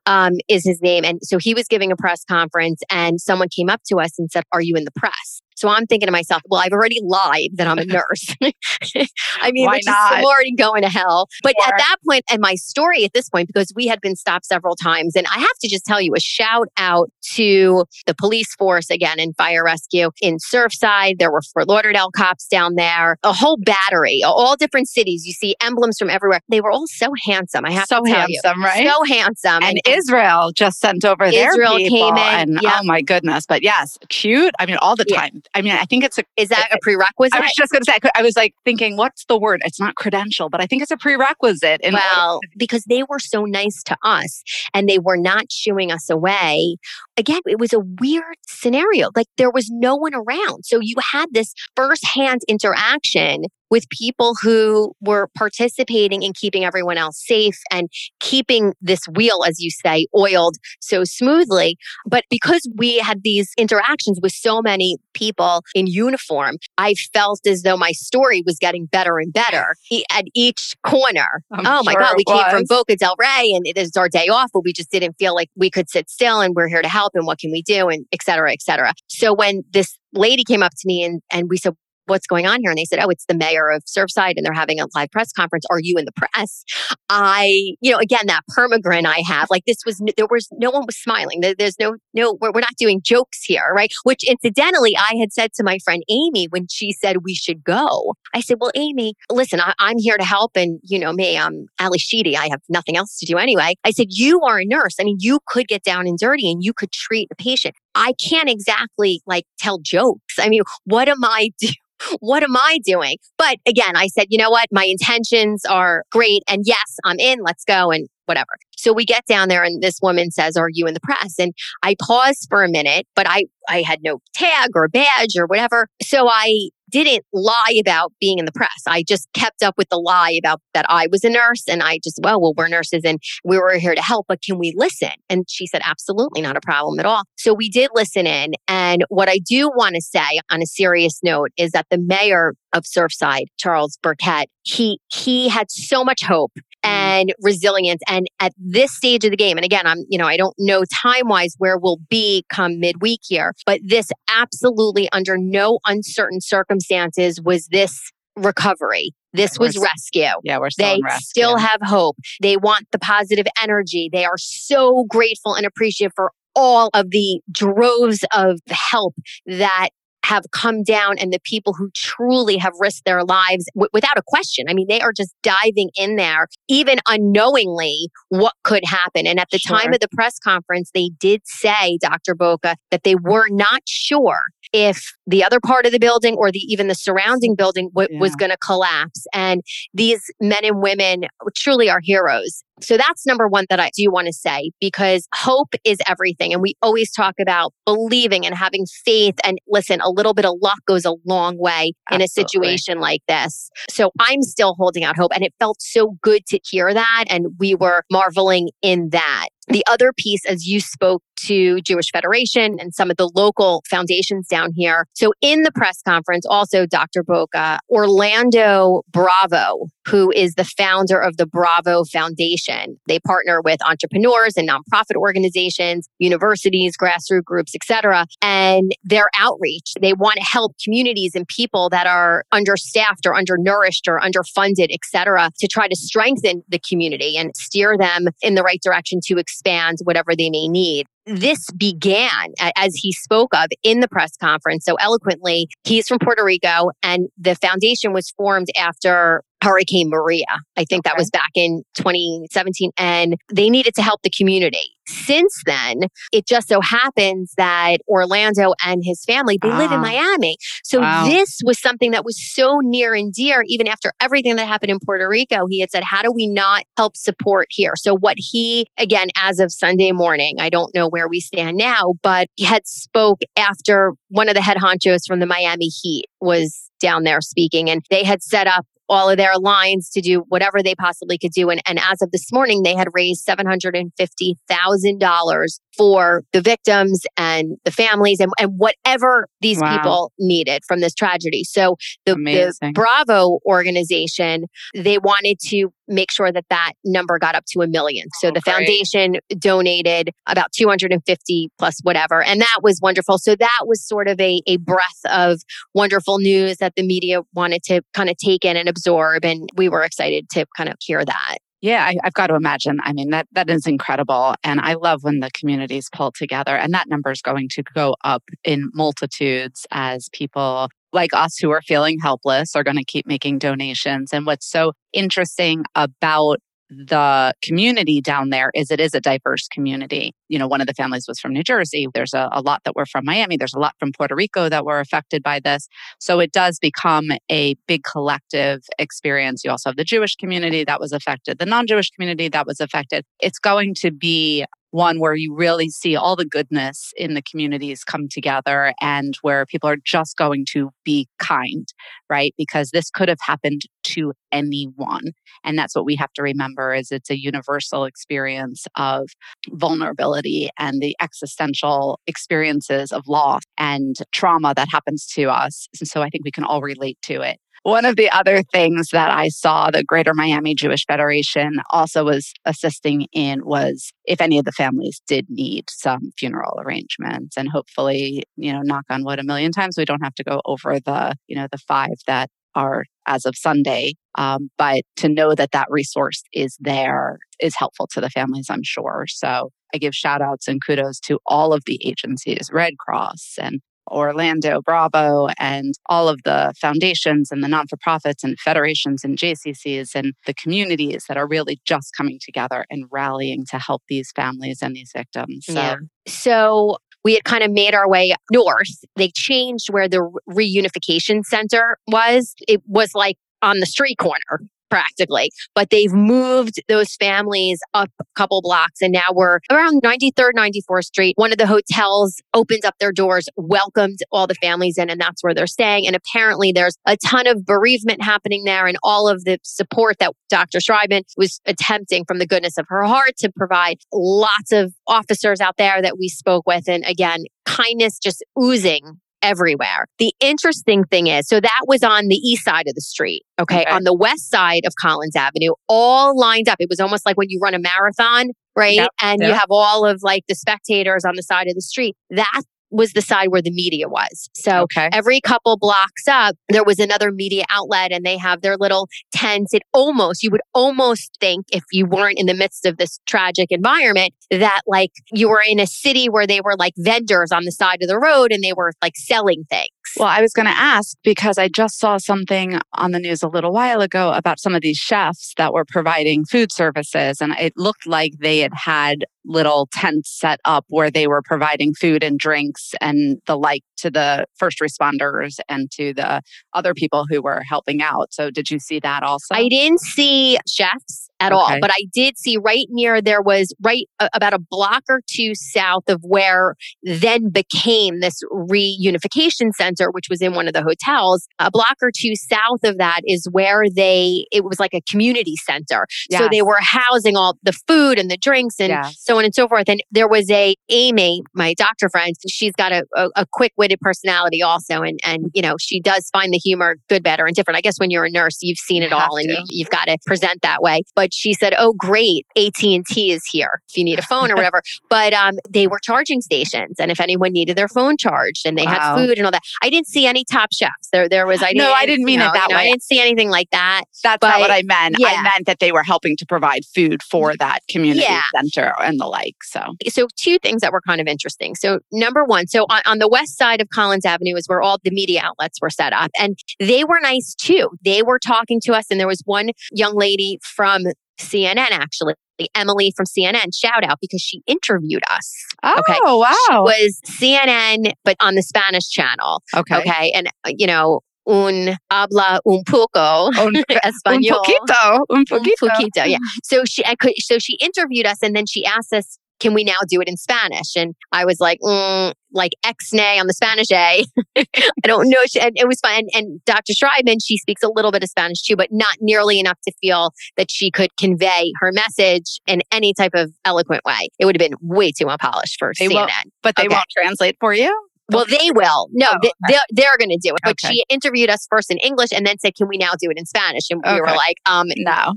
[0.07, 3.69] um, is his name, and so he was giving a press conference, and someone came
[3.69, 6.43] up to us and said, "Are you in the press?" So I'm thinking to myself,
[6.49, 8.35] well, I've already lied that I'm a nurse.
[9.41, 10.13] I mean, which not?
[10.13, 11.29] is I'm already going to hell.
[11.43, 14.47] But at that point, and my story at this point, because we had been stopped
[14.47, 18.55] several times, and I have to just tell you a shout out to the police
[18.57, 21.19] force again in fire rescue in Surfside.
[21.19, 25.27] There were Fort Lauderdale cops down there, a whole battery, all different cities.
[25.27, 26.41] You see emblems from everywhere.
[26.49, 27.67] They were all so handsome.
[27.67, 28.65] I have so to tell handsome, you.
[28.65, 28.87] right?
[28.87, 29.63] So handsome.
[29.63, 31.99] And, and Israel just sent over Israel their people.
[31.99, 32.41] came in.
[32.41, 32.73] And yep.
[32.81, 33.45] oh my goodness.
[33.47, 34.55] But yes, cute.
[34.59, 35.31] I mean, all the time.
[35.35, 35.41] Yeah.
[35.55, 36.25] I mean, I think it's a.
[36.37, 37.35] Is that a prerequisite?
[37.35, 39.63] I was just going to say, I was like thinking, what's the word?
[39.65, 41.81] It's not credential, but I think it's a prerequisite.
[41.83, 44.43] In well, because they were so nice to us
[44.75, 46.77] and they were not shooing us away.
[47.17, 49.11] Again, it was a weird scenario.
[49.17, 50.65] Like there was no one around.
[50.65, 57.25] So you had this firsthand interaction with people who were participating in keeping everyone else
[57.25, 61.77] safe and keeping this wheel, as you say, oiled so smoothly.
[62.07, 67.63] But because we had these interactions with so many people in uniform, I felt as
[67.63, 69.75] though my story was getting better and better
[70.11, 71.43] at each corner.
[71.53, 72.43] I'm oh my sure God, we was.
[72.43, 75.15] came from Boca del Rey and it is our day off, but we just didn't
[75.19, 77.63] feel like we could sit still and we're here to help and what can we
[77.63, 78.93] do and et cetera, et cetera.
[79.09, 81.75] So when this lady came up to me and, and we said,
[82.11, 82.71] what's going on here?
[82.71, 85.33] And they said, oh, it's the mayor of Surfside and they're having a live press
[85.33, 85.65] conference.
[85.71, 86.65] Are you in the press?
[87.09, 90.85] I, you know, again, that permagrin I have, like this was, there was, no one
[90.87, 91.41] was smiling.
[91.41, 93.93] there's no, no, we're, we're not doing jokes here, right?
[94.05, 98.15] Which incidentally, I had said to my friend Amy when she said we should go.
[98.35, 100.53] I said, well, Amy, listen, I, am here to help.
[100.57, 102.37] And you know me, I'm Ally Sheedy.
[102.37, 103.75] I have nothing else to do anyway.
[103.85, 104.97] I said, you are a nurse.
[105.01, 107.75] I mean, you could get down and dirty and you could treat a patient.
[107.95, 110.39] I can't exactly like tell jokes.
[110.39, 111.75] I mean, what am I doing?
[112.21, 113.17] what am I doing?
[113.37, 114.69] But again, I said, you know what?
[114.73, 116.43] My intentions are great.
[116.49, 117.41] And yes, I'm in.
[117.45, 118.57] Let's go and whatever.
[118.77, 121.35] So we get down there and this woman says, Are you in the press?
[121.39, 125.47] And I pause for a minute, but I, I had no tag or badge or
[125.47, 125.89] whatever.
[126.03, 128.83] So I didn't lie about being in the press.
[128.87, 131.99] I just kept up with the lie about that I was a nurse and I
[132.03, 135.11] just, well, well, we're nurses and we were here to help, but can we listen?
[135.29, 137.23] And she said, absolutely not a problem at all.
[137.37, 138.55] So we did listen in.
[138.69, 142.55] And what I do want to say on a serious note is that the mayor
[142.73, 146.53] of Surfside, Charles Burkett, he, he had so much hope.
[146.85, 146.89] Mm.
[146.89, 148.03] and resilience.
[148.09, 150.85] And at this stage of the game, and again, I'm, you know, I don't know
[151.03, 157.41] time wise where we'll be come midweek here, but this absolutely under no uncertain circumstances
[157.43, 159.13] was this recovery.
[159.33, 160.41] This was rescue.
[160.43, 162.17] Yeah, we're still they still have hope.
[162.43, 164.09] They want the positive energy.
[164.13, 169.15] They are so grateful and appreciative for all of the droves of help
[169.47, 169.91] that
[170.25, 174.23] have come down and the people who truly have risked their lives w- without a
[174.27, 174.67] question.
[174.69, 179.27] I mean, they are just diving in there, even unknowingly, what could happen.
[179.27, 179.79] And at the sure.
[179.79, 182.35] time of the press conference, they did say, Dr.
[182.35, 186.61] Boca, that they were not sure if the other part of the building or the
[186.61, 188.21] even the surrounding building w- yeah.
[188.21, 189.27] was going to collapse.
[189.35, 189.63] And
[189.95, 191.25] these men and women
[191.57, 192.63] truly are heroes.
[192.83, 196.53] So that's number one that I do want to say because hope is everything.
[196.53, 199.35] And we always talk about believing and having faith.
[199.45, 202.15] And listen, a little bit of luck goes a long way Absolutely.
[202.15, 203.71] in a situation like this.
[203.89, 205.33] So I'm still holding out hope.
[205.35, 207.25] And it felt so good to hear that.
[207.29, 209.49] And we were marveling in that.
[209.71, 214.47] The other piece, as you spoke to Jewish Federation and some of the local foundations
[214.47, 215.07] down here.
[215.15, 217.23] So in the press conference, also Dr.
[217.23, 222.99] Boca, Orlando Bravo, who is the founder of the Bravo Foundation.
[223.07, 228.27] They partner with entrepreneurs and nonprofit organizations, universities, grassroots groups, etc.
[228.43, 234.09] And their outreach, they want to help communities and people that are understaffed or undernourished
[234.09, 238.81] or underfunded, etc., to try to strengthen the community and steer them in the right
[238.83, 239.60] direction to expand
[240.05, 244.97] whatever they may need this began as he spoke of in the press conference so
[244.97, 245.69] eloquently.
[245.85, 250.47] He's from Puerto Rico and the foundation was formed after Hurricane Maria.
[250.77, 251.11] I think okay.
[251.11, 254.95] that was back in 2017 and they needed to help the community.
[255.07, 260.03] Since then, it just so happens that Orlando and his family, they live in ah.
[260.03, 260.57] Miami.
[260.85, 261.27] So wow.
[261.27, 264.99] this was something that was so near and dear even after everything that happened in
[265.05, 265.67] Puerto Rico.
[265.69, 269.59] He had said, "How do we not help support here?" So what he again as
[269.59, 274.13] of Sunday morning, I don't know where we stand now, but he had spoke after
[274.29, 278.23] one of the head honchos from the Miami Heat was down there speaking and they
[278.23, 281.69] had set up all of their lines to do whatever they possibly could do.
[281.69, 287.91] And, and as of this morning, they had raised $750,000 for the victims and the
[287.91, 289.97] families and, and whatever these wow.
[289.97, 291.65] people needed from this tragedy.
[291.65, 297.65] So the, the Bravo organization, they wanted to make sure that that number got up
[297.73, 298.27] to a million.
[298.41, 298.75] So oh, the great.
[298.75, 302.43] foundation donated about 250 plus whatever.
[302.43, 303.39] And that was wonderful.
[303.39, 305.61] So that was sort of a, a breath of
[305.95, 309.45] wonderful news that the media wanted to kind of take in and absorb.
[309.45, 311.59] And we were excited to kind of hear that.
[311.83, 312.99] Yeah, I, have got to imagine.
[313.03, 316.93] I mean, that that is incredible, and I love when the communities pull together, and
[316.93, 321.83] that number is going to go up in multitudes as people like us who are
[321.83, 324.33] feeling helpless are going to keep making donations.
[324.33, 326.59] And what's so interesting about
[326.91, 330.33] the community down there is it is a diverse community.
[330.49, 332.09] You know, one of the families was from New Jersey.
[332.13, 333.57] There's a, a, lot that were from Miami.
[333.57, 335.89] There's a lot from Puerto Rico that were affected by this.
[336.19, 339.63] So it does become a big collective experience.
[339.65, 342.81] You also have the Jewish community that was affected, the non Jewish community that was
[342.81, 343.25] affected.
[343.41, 348.05] It's going to be one where you really see all the goodness in the communities
[348.05, 351.89] come together and where people are just going to be kind,
[352.29, 352.55] right?
[352.57, 355.33] Because this could have happened to anyone.
[355.65, 359.29] And that's what we have to remember is it's a universal experience of
[359.71, 365.89] vulnerability and the existential experiences of loss and trauma that happens to us.
[366.01, 367.59] And so I think we can all relate to it.
[367.83, 372.53] One of the other things that I saw the Greater Miami Jewish Federation also was
[372.67, 377.57] assisting in was if any of the families did need some funeral arrangements.
[377.57, 380.61] And hopefully, you know, knock on wood a million times, we don't have to go
[380.67, 384.13] over the, you know, the five that are as of Sunday.
[384.37, 388.85] Um, but to know that that resource is there is helpful to the families, I'm
[388.85, 389.25] sure.
[389.27, 393.81] So I give shout outs and kudos to all of the agencies, Red Cross and
[394.11, 399.39] Orlando Bravo and all of the foundations and the non for profits and federations and
[399.39, 404.31] JCCs and the communities that are really just coming together and rallying to help these
[404.33, 405.67] families and these victims.
[405.67, 405.97] So, yeah.
[406.27, 409.05] so we had kind of made our way north.
[409.17, 412.55] They changed where the reunification center was.
[412.67, 415.51] It was like on the street corner practically.
[415.75, 421.05] But they've moved those families up a couple blocks and now we're around 93rd, 94th
[421.05, 421.35] Street.
[421.37, 425.43] One of the hotels opened up their doors, welcomed all the families in, and that's
[425.43, 426.07] where they're staying.
[426.07, 430.33] And apparently there's a ton of bereavement happening there and all of the support that
[430.49, 430.79] Dr.
[430.79, 435.77] Schreiben was attempting from the goodness of her heart to provide lots of officers out
[435.79, 436.89] there that we spoke with.
[436.89, 440.07] And again, kindness just oozing everywhere.
[440.19, 443.43] The interesting thing is, so that was on the east side of the street.
[443.61, 443.83] Okay?
[443.83, 443.91] Okay.
[443.91, 446.77] On the west side of Collins Avenue, all lined up.
[446.81, 448.95] It was almost like when you run a marathon, right?
[448.95, 452.17] Yep, And you have all of like the spectators on the side of the street.
[452.31, 454.49] That was the side where the media was.
[454.55, 455.09] So Okay.
[455.13, 459.73] every couple blocks up, there was another media outlet and they have their little tents.
[459.75, 463.69] It almost, you would almost think if you weren't in the midst of this tragic
[463.71, 467.73] environment that like you were in a city where they were like vendors on the
[467.73, 469.89] side of the road and they were like selling things.
[470.17, 473.49] Well, I was going to ask because I just saw something on the news a
[473.49, 477.41] little while ago about some of these chefs that were providing food services.
[477.41, 481.95] And it looked like they had had little tents set up where they were providing
[481.95, 486.41] food and drinks and the like to the first responders and to the
[486.73, 488.33] other people who were helping out.
[488.33, 489.55] So, did you see that also?
[489.55, 494.07] I didn't see chefs at all, but I did see right near there was right
[494.35, 500.43] about a block or two south of where then became this reunification center, which was
[500.43, 501.49] in one of the hotels.
[501.59, 505.57] A block or two south of that is where they, it was like a community
[505.57, 506.07] center.
[506.31, 509.23] So they were housing all the food and the drinks and Yes.
[509.31, 509.89] So on and so forth.
[509.89, 514.63] And there was a Amy, my doctor friend, she's got a, a, a quick-witted personality
[514.63, 515.03] also.
[515.03, 517.77] And, and, you know, she does find the humor good, better, and different.
[517.79, 519.55] I guess when you're a nurse, you've seen it You all and to.
[519.55, 521.03] you, you've got to present that way.
[521.15, 522.45] But she said, oh, great.
[522.57, 524.83] AT&T is here if you need a phone or whatever.
[525.09, 526.97] But um, they were charging stations.
[526.99, 528.91] And if anyone needed their phone charged and they Wow.
[528.93, 531.09] had food and all that, I didn't see any top chefs.
[531.13, 532.81] There, there was, I didn't, No, I didn't mean you it know, that you know,
[532.81, 534.03] I didn't see anything like that.
[534.25, 535.17] That's but- not what I meant.
[535.19, 535.29] yeah.
[535.29, 538.43] I meant that they were helping to provide food for that community Yeah.
[538.55, 539.55] center and the like.
[539.63, 541.75] So, so two things that were kind of interesting.
[541.77, 544.99] So number one, so on, on the west side of Collins Avenue is where all
[545.05, 547.89] the media outlets were set up, and they were nice too.
[548.05, 551.05] They were talking to us, and there was one young lady from
[551.41, 552.35] CNN actually.
[552.75, 555.51] Emily from CNN, shout out because she interviewed us.
[555.83, 556.19] oh Okay.
[556.23, 559.63] wow, Was CNN, but on the Spanish channel.
[559.75, 560.31] okay, Okay.
[560.33, 563.75] And, uh, you know, un habla un poco Un,
[564.27, 565.89] un poquito, un Un poquito.
[565.89, 566.39] poquito, yeah.
[566.65, 569.85] So she, I could, so she interviewed us, and then she asked us, "Can we
[569.85, 573.53] now do it in Spanish?" And I was like, mm, "Like ex nay on the
[573.55, 574.25] Spanish A."
[574.57, 574.65] I
[575.05, 575.39] don't know.
[575.47, 576.13] She, and it was fun.
[576.21, 576.93] And, and Dr.
[576.93, 580.33] Schreiben, she speaks a little bit of Spanish too, but not nearly enough to feel
[580.57, 584.29] that she could convey her message in any type of eloquent way.
[584.39, 586.29] It would have been way too unpolished for They CNN.
[586.63, 586.95] But they Okay.
[586.95, 587.95] won't translate for you.
[588.31, 589.09] Well, they will.
[589.13, 590.61] No, Oh, they, they're, they're going to do it.
[590.65, 590.95] But Okay.
[590.95, 593.47] she interviewed us first in English and then said, "Can we now do it in
[593.47, 595.35] Spanish?" And we were like, "Um, No.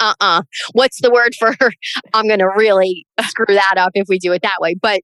[0.00, 1.54] uh-uh what's the word for
[2.12, 5.00] i'm going to really screw that up if we do it that way but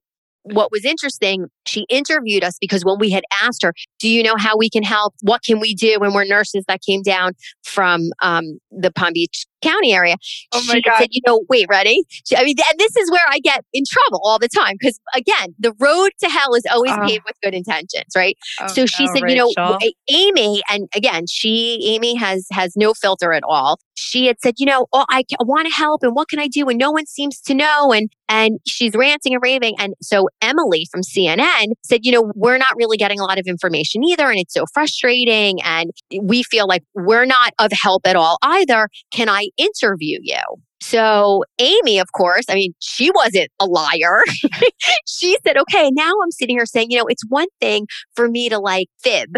[0.53, 4.35] what was interesting she interviewed us because when we had asked her do you know
[4.37, 7.33] how we can help what can we do when we're nurses that came down
[7.63, 10.15] from um, the palm beach county area
[10.53, 10.97] Oh my she God.
[10.99, 13.83] said you know wait ready she, i mean and this is where i get in
[13.89, 17.05] trouble all the time because again the road to hell is always Oh.
[17.07, 19.77] paved with good intentions right Oh, so she no, said, you know,
[20.09, 23.79] Amy, and again, she, Amy has has no filter at all.
[23.99, 26.67] She had said, you know, oh, I, want to help, and what can I do?
[26.69, 29.75] And no one seems to know, and and she's ranting and raving.
[29.79, 33.45] And so Emily from CNN said, you know, we're not really getting a lot of
[33.47, 38.15] information either, and it's so frustrating, and we feel like we're not of help at
[38.15, 38.89] all either.
[39.11, 40.41] Can I interview you?
[40.81, 44.23] So Amy, of course, I mean, she wasn't a liar.
[45.07, 47.85] she said, okay, now I'm sitting here saying, you know, it's one thing
[48.15, 49.29] for me to like fib.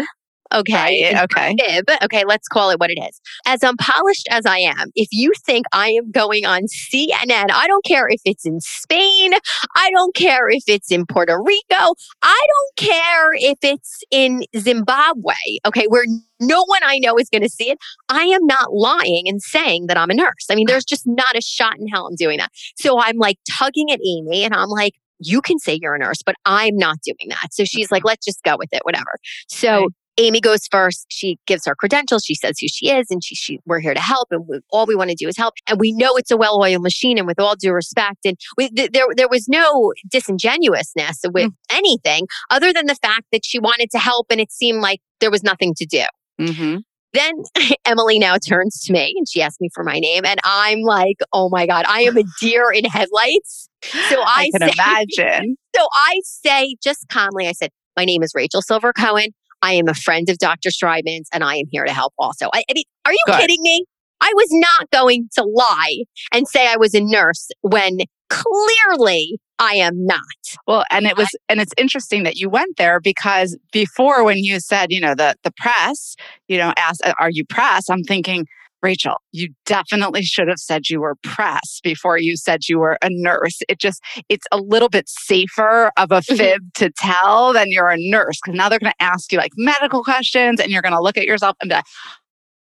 [0.52, 1.12] Okay.
[1.12, 1.82] Right, okay.
[2.02, 2.24] Okay.
[2.24, 3.20] Let's call it what it is.
[3.46, 7.84] As unpolished as I am, if you think I am going on CNN, I don't
[7.84, 9.32] care if it's in Spain.
[9.76, 11.94] I don't care if it's in Puerto Rico.
[12.22, 15.34] I don't care if it's in Zimbabwe.
[15.66, 15.86] Okay.
[15.88, 16.04] Where
[16.40, 17.78] no one I know is going to see it.
[18.08, 20.46] I am not lying and saying that I'm a nurse.
[20.50, 22.50] I mean, there's just not a shot in hell I'm doing that.
[22.78, 26.22] So I'm like tugging at Amy and I'm like, you can say you're a nurse,
[26.24, 27.52] but I'm not doing that.
[27.52, 29.18] So she's like, let's just go with it, whatever.
[29.48, 29.88] So Right.
[30.18, 31.06] Amy goes first.
[31.08, 32.24] She gives her credentials.
[32.24, 34.86] She says who she is, and she, she we're here to help, and we, all
[34.86, 35.54] we want to do is help.
[35.68, 37.18] And we know it's a well-oiled machine.
[37.18, 42.26] And with all due respect, and we, th- there there was no disingenuousness with anything
[42.50, 45.42] other than the fact that she wanted to help, and it seemed like there was
[45.42, 46.04] nothing to do.
[46.38, 46.76] hmm
[47.14, 47.34] then
[47.84, 50.24] Emily now turns to me and she asks me for my name.
[50.24, 53.68] And I'm like, oh my God, I am a deer in headlights.
[53.82, 54.74] So I, I can say,
[55.18, 55.56] imagine.
[55.76, 59.32] So I say just calmly, I said, my name is Rachel Silver Cohen.
[59.62, 60.70] I am a friend of Dr.
[60.70, 62.48] Strydman's and I am here to help also.
[62.52, 63.40] I, I mean, are you Good.
[63.40, 63.84] kidding me?
[64.20, 67.98] I was not going to lie and say I was a nurse when
[68.30, 70.20] clearly I am not.
[70.66, 74.60] Well, and it was, and it's interesting that you went there because before when you
[74.60, 76.14] said, you know, the the press,
[76.48, 78.46] you know, asked, "Are you press?" I'm thinking,
[78.82, 83.08] Rachel, you definitely should have said you were press before you said you were a
[83.10, 83.60] nurse.
[83.68, 86.36] It just, it's a little bit safer of a Mm-hmm.
[86.36, 89.52] fib to tell than you're a nurse because now they're going to ask you like
[89.56, 91.84] medical questions and you're going to look at yourself and be like,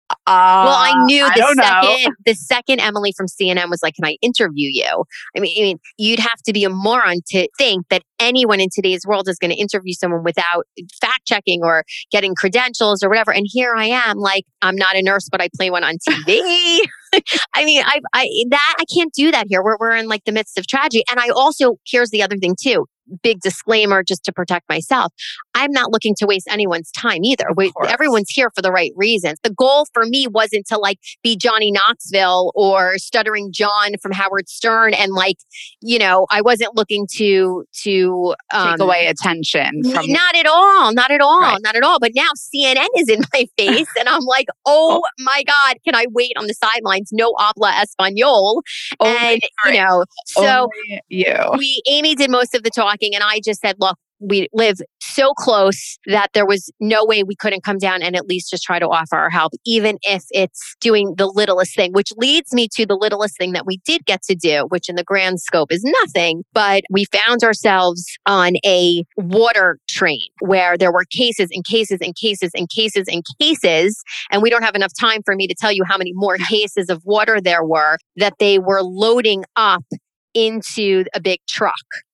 [0.09, 1.63] uh, well, I knew the know.
[1.63, 5.03] second the second Emily from CNN was like, "Can I interview you?"
[5.35, 8.69] I mean, I mean, you'd have to be a moron to think that anyone in
[8.73, 10.65] today's world is going to interview someone without
[11.01, 13.31] fact checking or getting credentials or whatever.
[13.33, 16.79] And here I am, like, I'm not a nurse, but I play one on TV.
[17.53, 19.63] I mean, I, I that I can't do that here.
[19.63, 22.55] We're we're in like the midst of tragedy, and I also here's the other thing
[22.61, 22.85] too.
[23.23, 25.13] Big disclaimer, just to protect myself.
[25.57, 27.47] I'm not looking to waste anyone's time either.
[27.55, 29.39] We, everyone's here for the right reasons.
[29.41, 34.47] The goal for me wasn't to like be Johnny Knoxville or stuttering John from Howard
[34.49, 35.37] Stern, and like,
[35.81, 40.93] you know, I wasn't looking to to um, take away attention from Not at all.
[40.93, 41.41] Not at all.
[41.41, 41.59] Right.
[41.61, 41.99] Not at all.
[41.99, 46.05] But now CNN is in my face, and I'm like, oh, my God, can I
[46.11, 47.09] wait on the sidelines?
[47.11, 48.61] No habla español.
[48.99, 50.69] only and, you know, so
[51.07, 51.35] you.
[51.57, 55.33] we, Amy did most of the talking, and I just said, look, we live so
[55.33, 58.79] close that there was no way we couldn't come down and at least just try
[58.79, 62.85] to offer our help, even if it's doing the littlest thing, which leads me to
[62.85, 65.83] the littlest thing that we did get to do, which in the grand scope is
[66.03, 66.43] nothing.
[66.53, 72.15] But we found ourselves on a water train where there were cases and cases and
[72.15, 74.01] cases and cases and cases.
[74.31, 76.89] And we don't have enough time for me to tell you how many more cases
[76.89, 79.83] of water there were that they were loading up
[80.33, 81.73] into a big truck.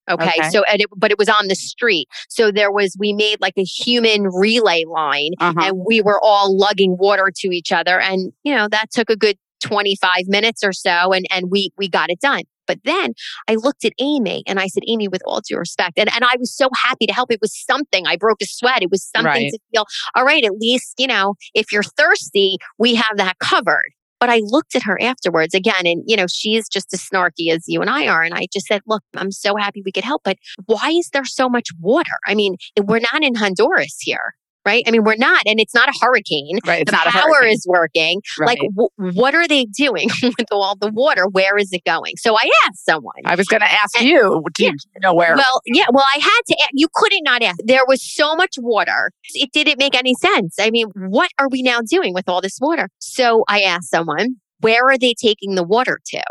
[0.09, 0.23] Okay.
[0.39, 0.49] Okay.
[0.49, 2.07] So, and it, but it was on the street.
[2.29, 5.59] So there was, we made like a human relay line Uh-huh.
[5.61, 7.99] and we were all lugging water to each other.
[7.99, 11.87] And, you know, that took a good 25 minutes or so and, and we, we
[11.87, 12.41] got it done.
[12.67, 13.13] But then
[13.49, 16.35] I looked at Amy and I said, Amy, with all due respect, and, and I
[16.39, 17.29] was so happy to help.
[17.31, 18.07] It was something.
[18.07, 18.81] I broke a sweat.
[18.81, 19.51] It was something Right.
[19.51, 19.85] to feel,
[20.15, 23.89] all right, at least, you know, if you're thirsty, we have that covered.
[24.23, 27.65] But I looked at her afterwards again, and you know, she's just as snarky as
[27.67, 28.21] you and I are.
[28.21, 31.25] And I just said, Look, I'm so happy we could help, but why is there
[31.25, 32.17] so much water?
[32.25, 34.33] I mean, we're not in Honduras here,
[34.65, 34.83] right?
[34.87, 36.59] I mean, we're not, and it's not a hurricane.
[36.65, 36.85] right.
[36.85, 37.53] The power hurricane.
[37.53, 38.21] is working.
[38.39, 38.69] Like, Right.
[38.75, 41.27] w- what are they doing with all the water?
[41.27, 42.13] Where is it going?
[42.17, 43.13] So I asked someone.
[43.25, 44.71] I was going to ask And- you, do you
[45.01, 45.35] know where?
[45.35, 46.53] Well, yeah, well, I had to.
[46.55, 47.57] a- You couldn't not ask.
[47.65, 49.11] There was so much water.
[49.33, 50.55] It didn't make any sense.
[50.59, 52.89] I mean, what are we now doing with all this water?
[52.99, 56.23] So I asked someone, where are they taking the water to?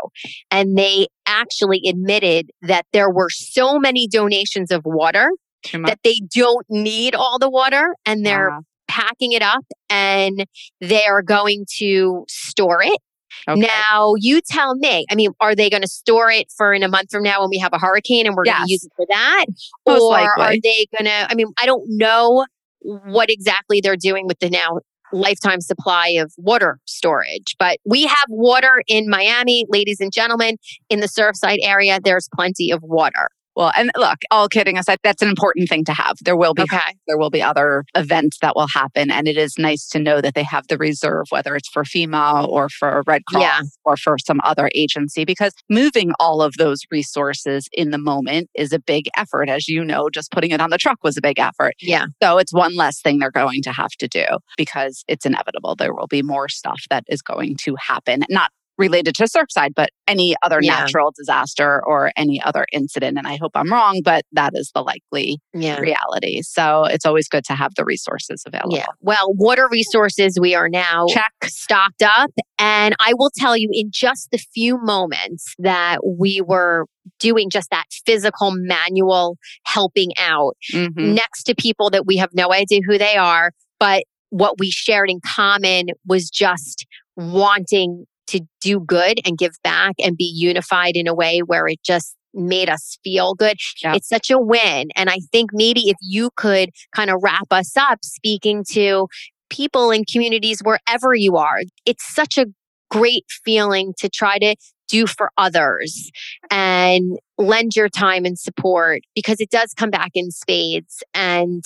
[0.49, 5.29] And they actually admitted that there were so many donations of water.
[5.71, 8.61] That they don't need all the water and they're Wow.
[8.87, 10.45] packing it up and
[10.81, 12.99] they are going to store it.
[13.47, 13.59] Okay.
[13.61, 15.05] Now, you tell me.
[15.09, 17.49] I mean, are they going to store it for in a month from now when
[17.49, 19.45] we have a hurricane and we're going to use it for that?
[19.87, 21.27] Most or are they going to?
[21.29, 22.45] I mean, I don't know
[22.81, 24.79] what exactly they're doing with the now
[25.11, 30.57] lifetime supply of water storage, but we have water in Miami, ladies and gentlemen,
[30.89, 31.99] in the Surfside area.
[32.03, 33.29] There's plenty of water.
[33.55, 36.15] Well, and look, all kidding aside, that's an important thing to have.
[36.21, 36.79] There will be Okay.
[37.07, 40.33] there will be other events that will happen, and it is nice to know that
[40.33, 43.61] they have the reserve, whether it's for FEMA or for Red Cross Yeah.
[43.85, 48.71] or for some other agency, because moving all of those resources in the moment is
[48.73, 49.49] a big effort.
[49.49, 51.75] As you know, just putting it on the truck was a big effort.
[51.79, 52.05] Yeah.
[52.21, 54.25] So it's one less thing they're going to have to do
[54.57, 55.75] because it's inevitable.
[55.75, 59.89] There will be more stuff that is going to happen, not related to Surfside, but
[60.07, 60.79] any other Yeah.
[60.79, 63.17] natural disaster or any other incident.
[63.17, 65.77] And I hope I'm wrong, but that is the likely Yeah.
[65.79, 66.41] reality.
[66.41, 68.75] So it's always good to have the resources available.
[68.77, 68.85] Yeah.
[69.01, 71.31] Well, water resources, we are now Check.
[71.45, 72.31] stocked up.
[72.57, 76.85] And I will tell you in just the few moments that we were
[77.19, 81.13] doing just that physical manual helping out Mhm.
[81.13, 85.09] next to people that we have no idea who they are, but what we shared
[85.09, 91.07] in common was just wanting to do good and give back and be unified in
[91.07, 93.57] a way where it just made us feel good.
[93.83, 93.97] Yep.
[93.97, 94.89] It's such a win.
[94.95, 99.07] And I think maybe if you could kind of wrap us up speaking to
[99.49, 102.47] people in communities wherever you are, it's such a
[102.89, 104.55] great feeling to try to
[104.87, 106.11] do for others
[106.51, 111.01] and lend your time and support because it does come back in spades.
[111.13, 111.63] And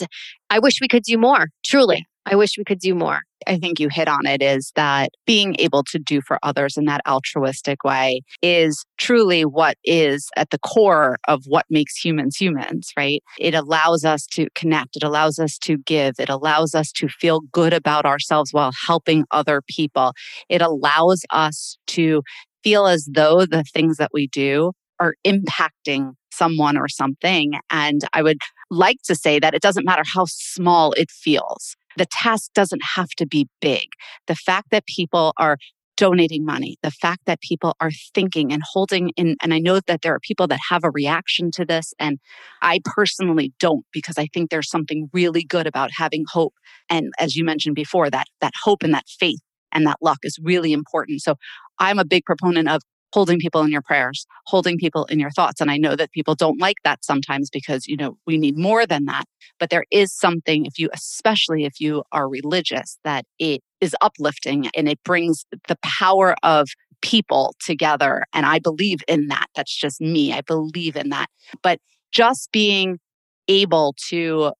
[0.49, 2.05] I wish we could do more, truly.
[2.30, 3.21] I wish we could do more.
[3.47, 6.84] I think you hit on it is that being able to do for others in
[6.86, 12.91] that altruistic way is truly what is at the core of what makes humans humans,
[12.97, 13.23] right?
[13.39, 17.41] It allows us to connect, it allows us to give, it allows us to feel
[17.53, 20.11] good about ourselves while helping other people.
[20.49, 22.23] It allows us to
[22.61, 27.53] feel as though the things that we do are impacting someone or something.
[27.69, 31.75] And I would like to say that it doesn't matter how small it feels.
[31.97, 33.87] The task doesn't have to be big.
[34.27, 35.57] The fact that people are
[35.97, 40.03] donating money, the fact that people are thinking and holding in, and I know that
[40.03, 42.19] there are people that have a reaction to this, and
[42.61, 46.53] I personally don't because I think there's something really good about having hope.
[46.89, 49.39] And as you mentioned before, that that hope and that faith
[49.71, 51.21] and that luck is really important.
[51.21, 51.35] So
[51.79, 52.81] I'm a big proponent of
[53.13, 55.61] holding people in your prayers, holding people in your thoughts.
[55.61, 58.85] And I know that people don't like that sometimes because, you know, we need more
[58.85, 59.25] than that.
[59.59, 64.69] But there is something, if you, especially if you are religious, that it is uplifting
[64.75, 66.67] and it brings the power of
[67.01, 68.23] people together.
[68.33, 69.47] And I believe in that.
[69.55, 70.33] That's just me.
[70.33, 71.27] I believe in that.
[71.61, 71.79] But
[72.11, 72.99] just being
[73.47, 74.51] able to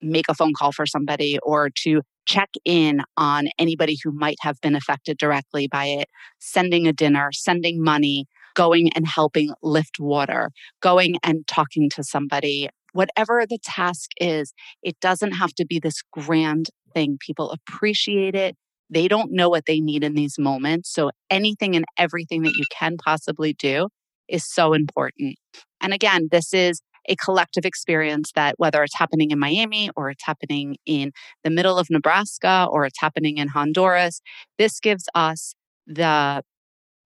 [0.00, 4.60] make a phone call for somebody or to check in on anybody who might have
[4.60, 6.08] been affected directly by it,
[6.38, 10.50] sending a dinner, sending money, going and helping lift water,
[10.80, 12.68] going and talking to somebody.
[12.92, 14.52] Whatever the task is,
[14.82, 17.16] it doesn't have to be this grand thing.
[17.20, 18.56] People appreciate it.
[18.90, 20.92] They don't know what they need in these moments.
[20.92, 23.88] So anything and everything that you can possibly do
[24.28, 25.36] is so important.
[25.80, 30.24] And again, this is a collective experience that whether it's happening in Miami or it's
[30.24, 31.12] happening in
[31.44, 34.20] the middle of Nebraska or it's happening in Honduras,
[34.58, 35.54] this gives us
[35.86, 36.42] the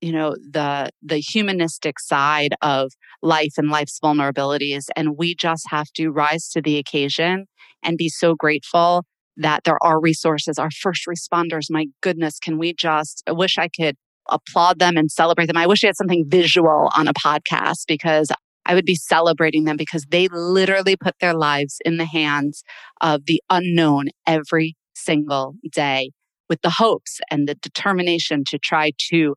[0.02, 2.92] you know the the humanistic side of
[3.22, 7.46] life and life's vulnerabilities and we just have to rise to the occasion
[7.82, 9.04] and be so grateful
[9.38, 11.64] that there are resources our first responders.
[11.70, 13.96] My goodness can we just i wish i could
[14.28, 15.56] applaud them and celebrate them.
[15.56, 18.30] I wish we had something visual on a podcast because
[18.66, 22.62] I would be celebrating them because they literally put their lives in the hands
[23.00, 26.10] of the unknown every single day
[26.48, 29.34] with the hopes and the determination to try to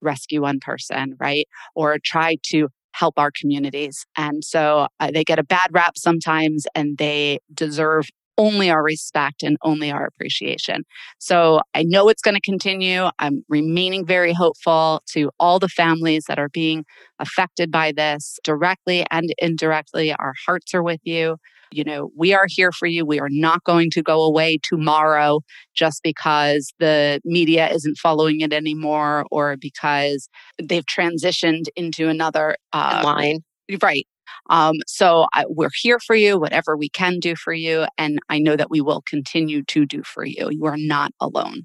[0.00, 1.46] rescue one person, right?
[1.74, 4.04] Or try to help our communities.
[4.16, 8.06] And so uh, they get a bad rap sometimes and they deserve
[8.40, 10.82] only our respect and only our appreciation.
[11.18, 13.08] So I know it's going to continue.
[13.18, 16.84] I'm remaining very hopeful to all the families that are being
[17.18, 20.14] affected by this directly and indirectly.
[20.14, 21.36] Our hearts are with you.
[21.70, 23.04] You know, we are here for you.
[23.04, 25.40] We are not going to go away tomorrow
[25.74, 30.28] just because the media isn't following it anymore or because
[30.60, 33.40] they've transitioned into another uh, line.
[33.82, 34.06] Right.
[34.48, 37.86] Um, so I, we're here for you, whatever we can do for you.
[37.98, 40.48] And I know that we will continue to do for you.
[40.50, 41.62] You are not alone.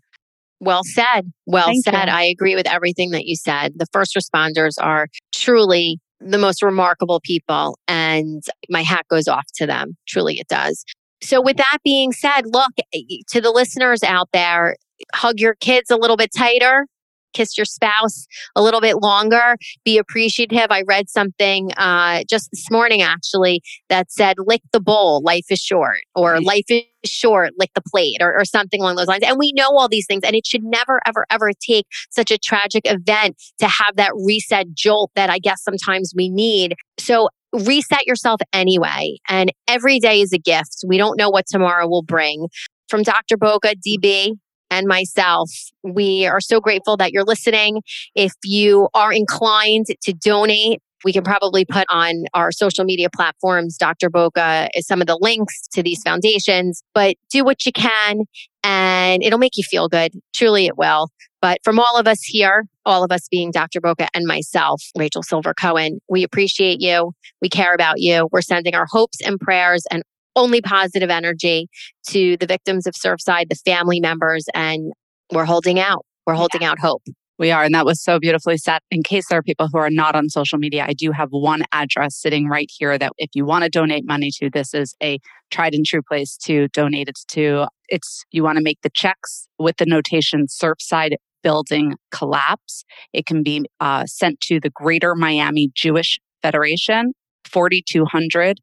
[0.59, 1.31] Well said.
[1.45, 2.07] Well Thank said.
[2.07, 2.13] You.
[2.13, 3.73] I agree with everything that you said.
[3.77, 9.67] The first responders are truly the most remarkable people, and my hat goes off to
[9.67, 9.97] them.
[10.07, 10.85] Truly, it does.
[11.21, 13.01] So, with that being said, look eh,
[13.31, 14.77] to the listeners out there,
[15.13, 16.87] hug your kids a little bit tighter
[17.35, 18.25] kiss your spouse
[18.55, 20.67] a little bit longer, be appreciative.
[20.69, 25.59] I read something uh, just this morning actually that said, lick the bowl, life is
[25.59, 29.23] short, or life is short, lick the plate, or, or something along those lines.
[29.23, 32.37] And we know all these things, and it should never, ever, ever take such a
[32.37, 36.75] tragic event to have that reset jolt that I guess sometimes we need.
[36.99, 39.17] So reset yourself anyway.
[39.29, 40.83] And every day is a gift.
[40.87, 42.47] We don't know what tomorrow will bring.
[42.87, 43.37] From Dr.
[43.37, 44.33] Boca, DB,
[44.69, 45.49] and myself.
[45.83, 47.81] We are so grateful that you're listening.
[48.15, 53.77] If you are inclined to donate, we can probably put on our social media platforms,
[53.77, 54.09] Dr.
[54.09, 58.21] Boca, some of the links to these foundations, but do what you can
[58.63, 60.13] and it'll make you feel good.
[60.33, 61.09] Truly, it will.
[61.41, 63.79] But from all of us here, all of us being Dr.
[63.79, 67.11] Boca and myself, Rachel Silver Cohen, we appreciate you.
[67.39, 68.27] We care about you.
[68.31, 70.01] We're sending our hopes and prayers and
[70.35, 71.67] only positive energy
[72.09, 74.91] to the victims of Surfside, the family members, and
[75.31, 76.05] we're holding out.
[76.25, 76.71] We're holding yeah.
[76.71, 77.03] out hope.
[77.37, 77.63] We are.
[77.63, 78.79] And that was so beautifully said.
[78.91, 81.63] In case there are people who are not on social media, I do have one
[81.73, 85.19] address sitting right here that if you want to donate money to, this is a
[85.51, 87.67] tried and true place to donate it to.
[87.89, 92.85] It's you want to make the checks with the notation Surfside Building Collapse.
[93.11, 97.13] It can be uh, sent to the Greater Miami Jewish Federation,
[97.51, 98.59] 4200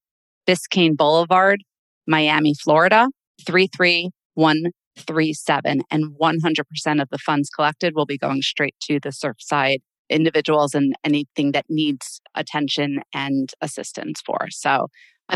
[0.46, 1.64] Biscayne Boulevard,
[2.06, 3.08] Miami, Florida,
[3.46, 5.82] 33137.
[5.90, 9.78] And 100% of the funds collected will be going straight to the Surfside
[10.10, 14.48] individuals and anything that needs attention and assistance for.
[14.50, 14.88] So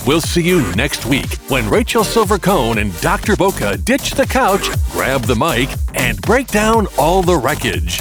[0.06, 3.36] We'll see you next week when Rachel Silver Cohen and Dr.
[3.36, 8.00] Boca ditch the couch, grab the mic, and break down all the wreckage.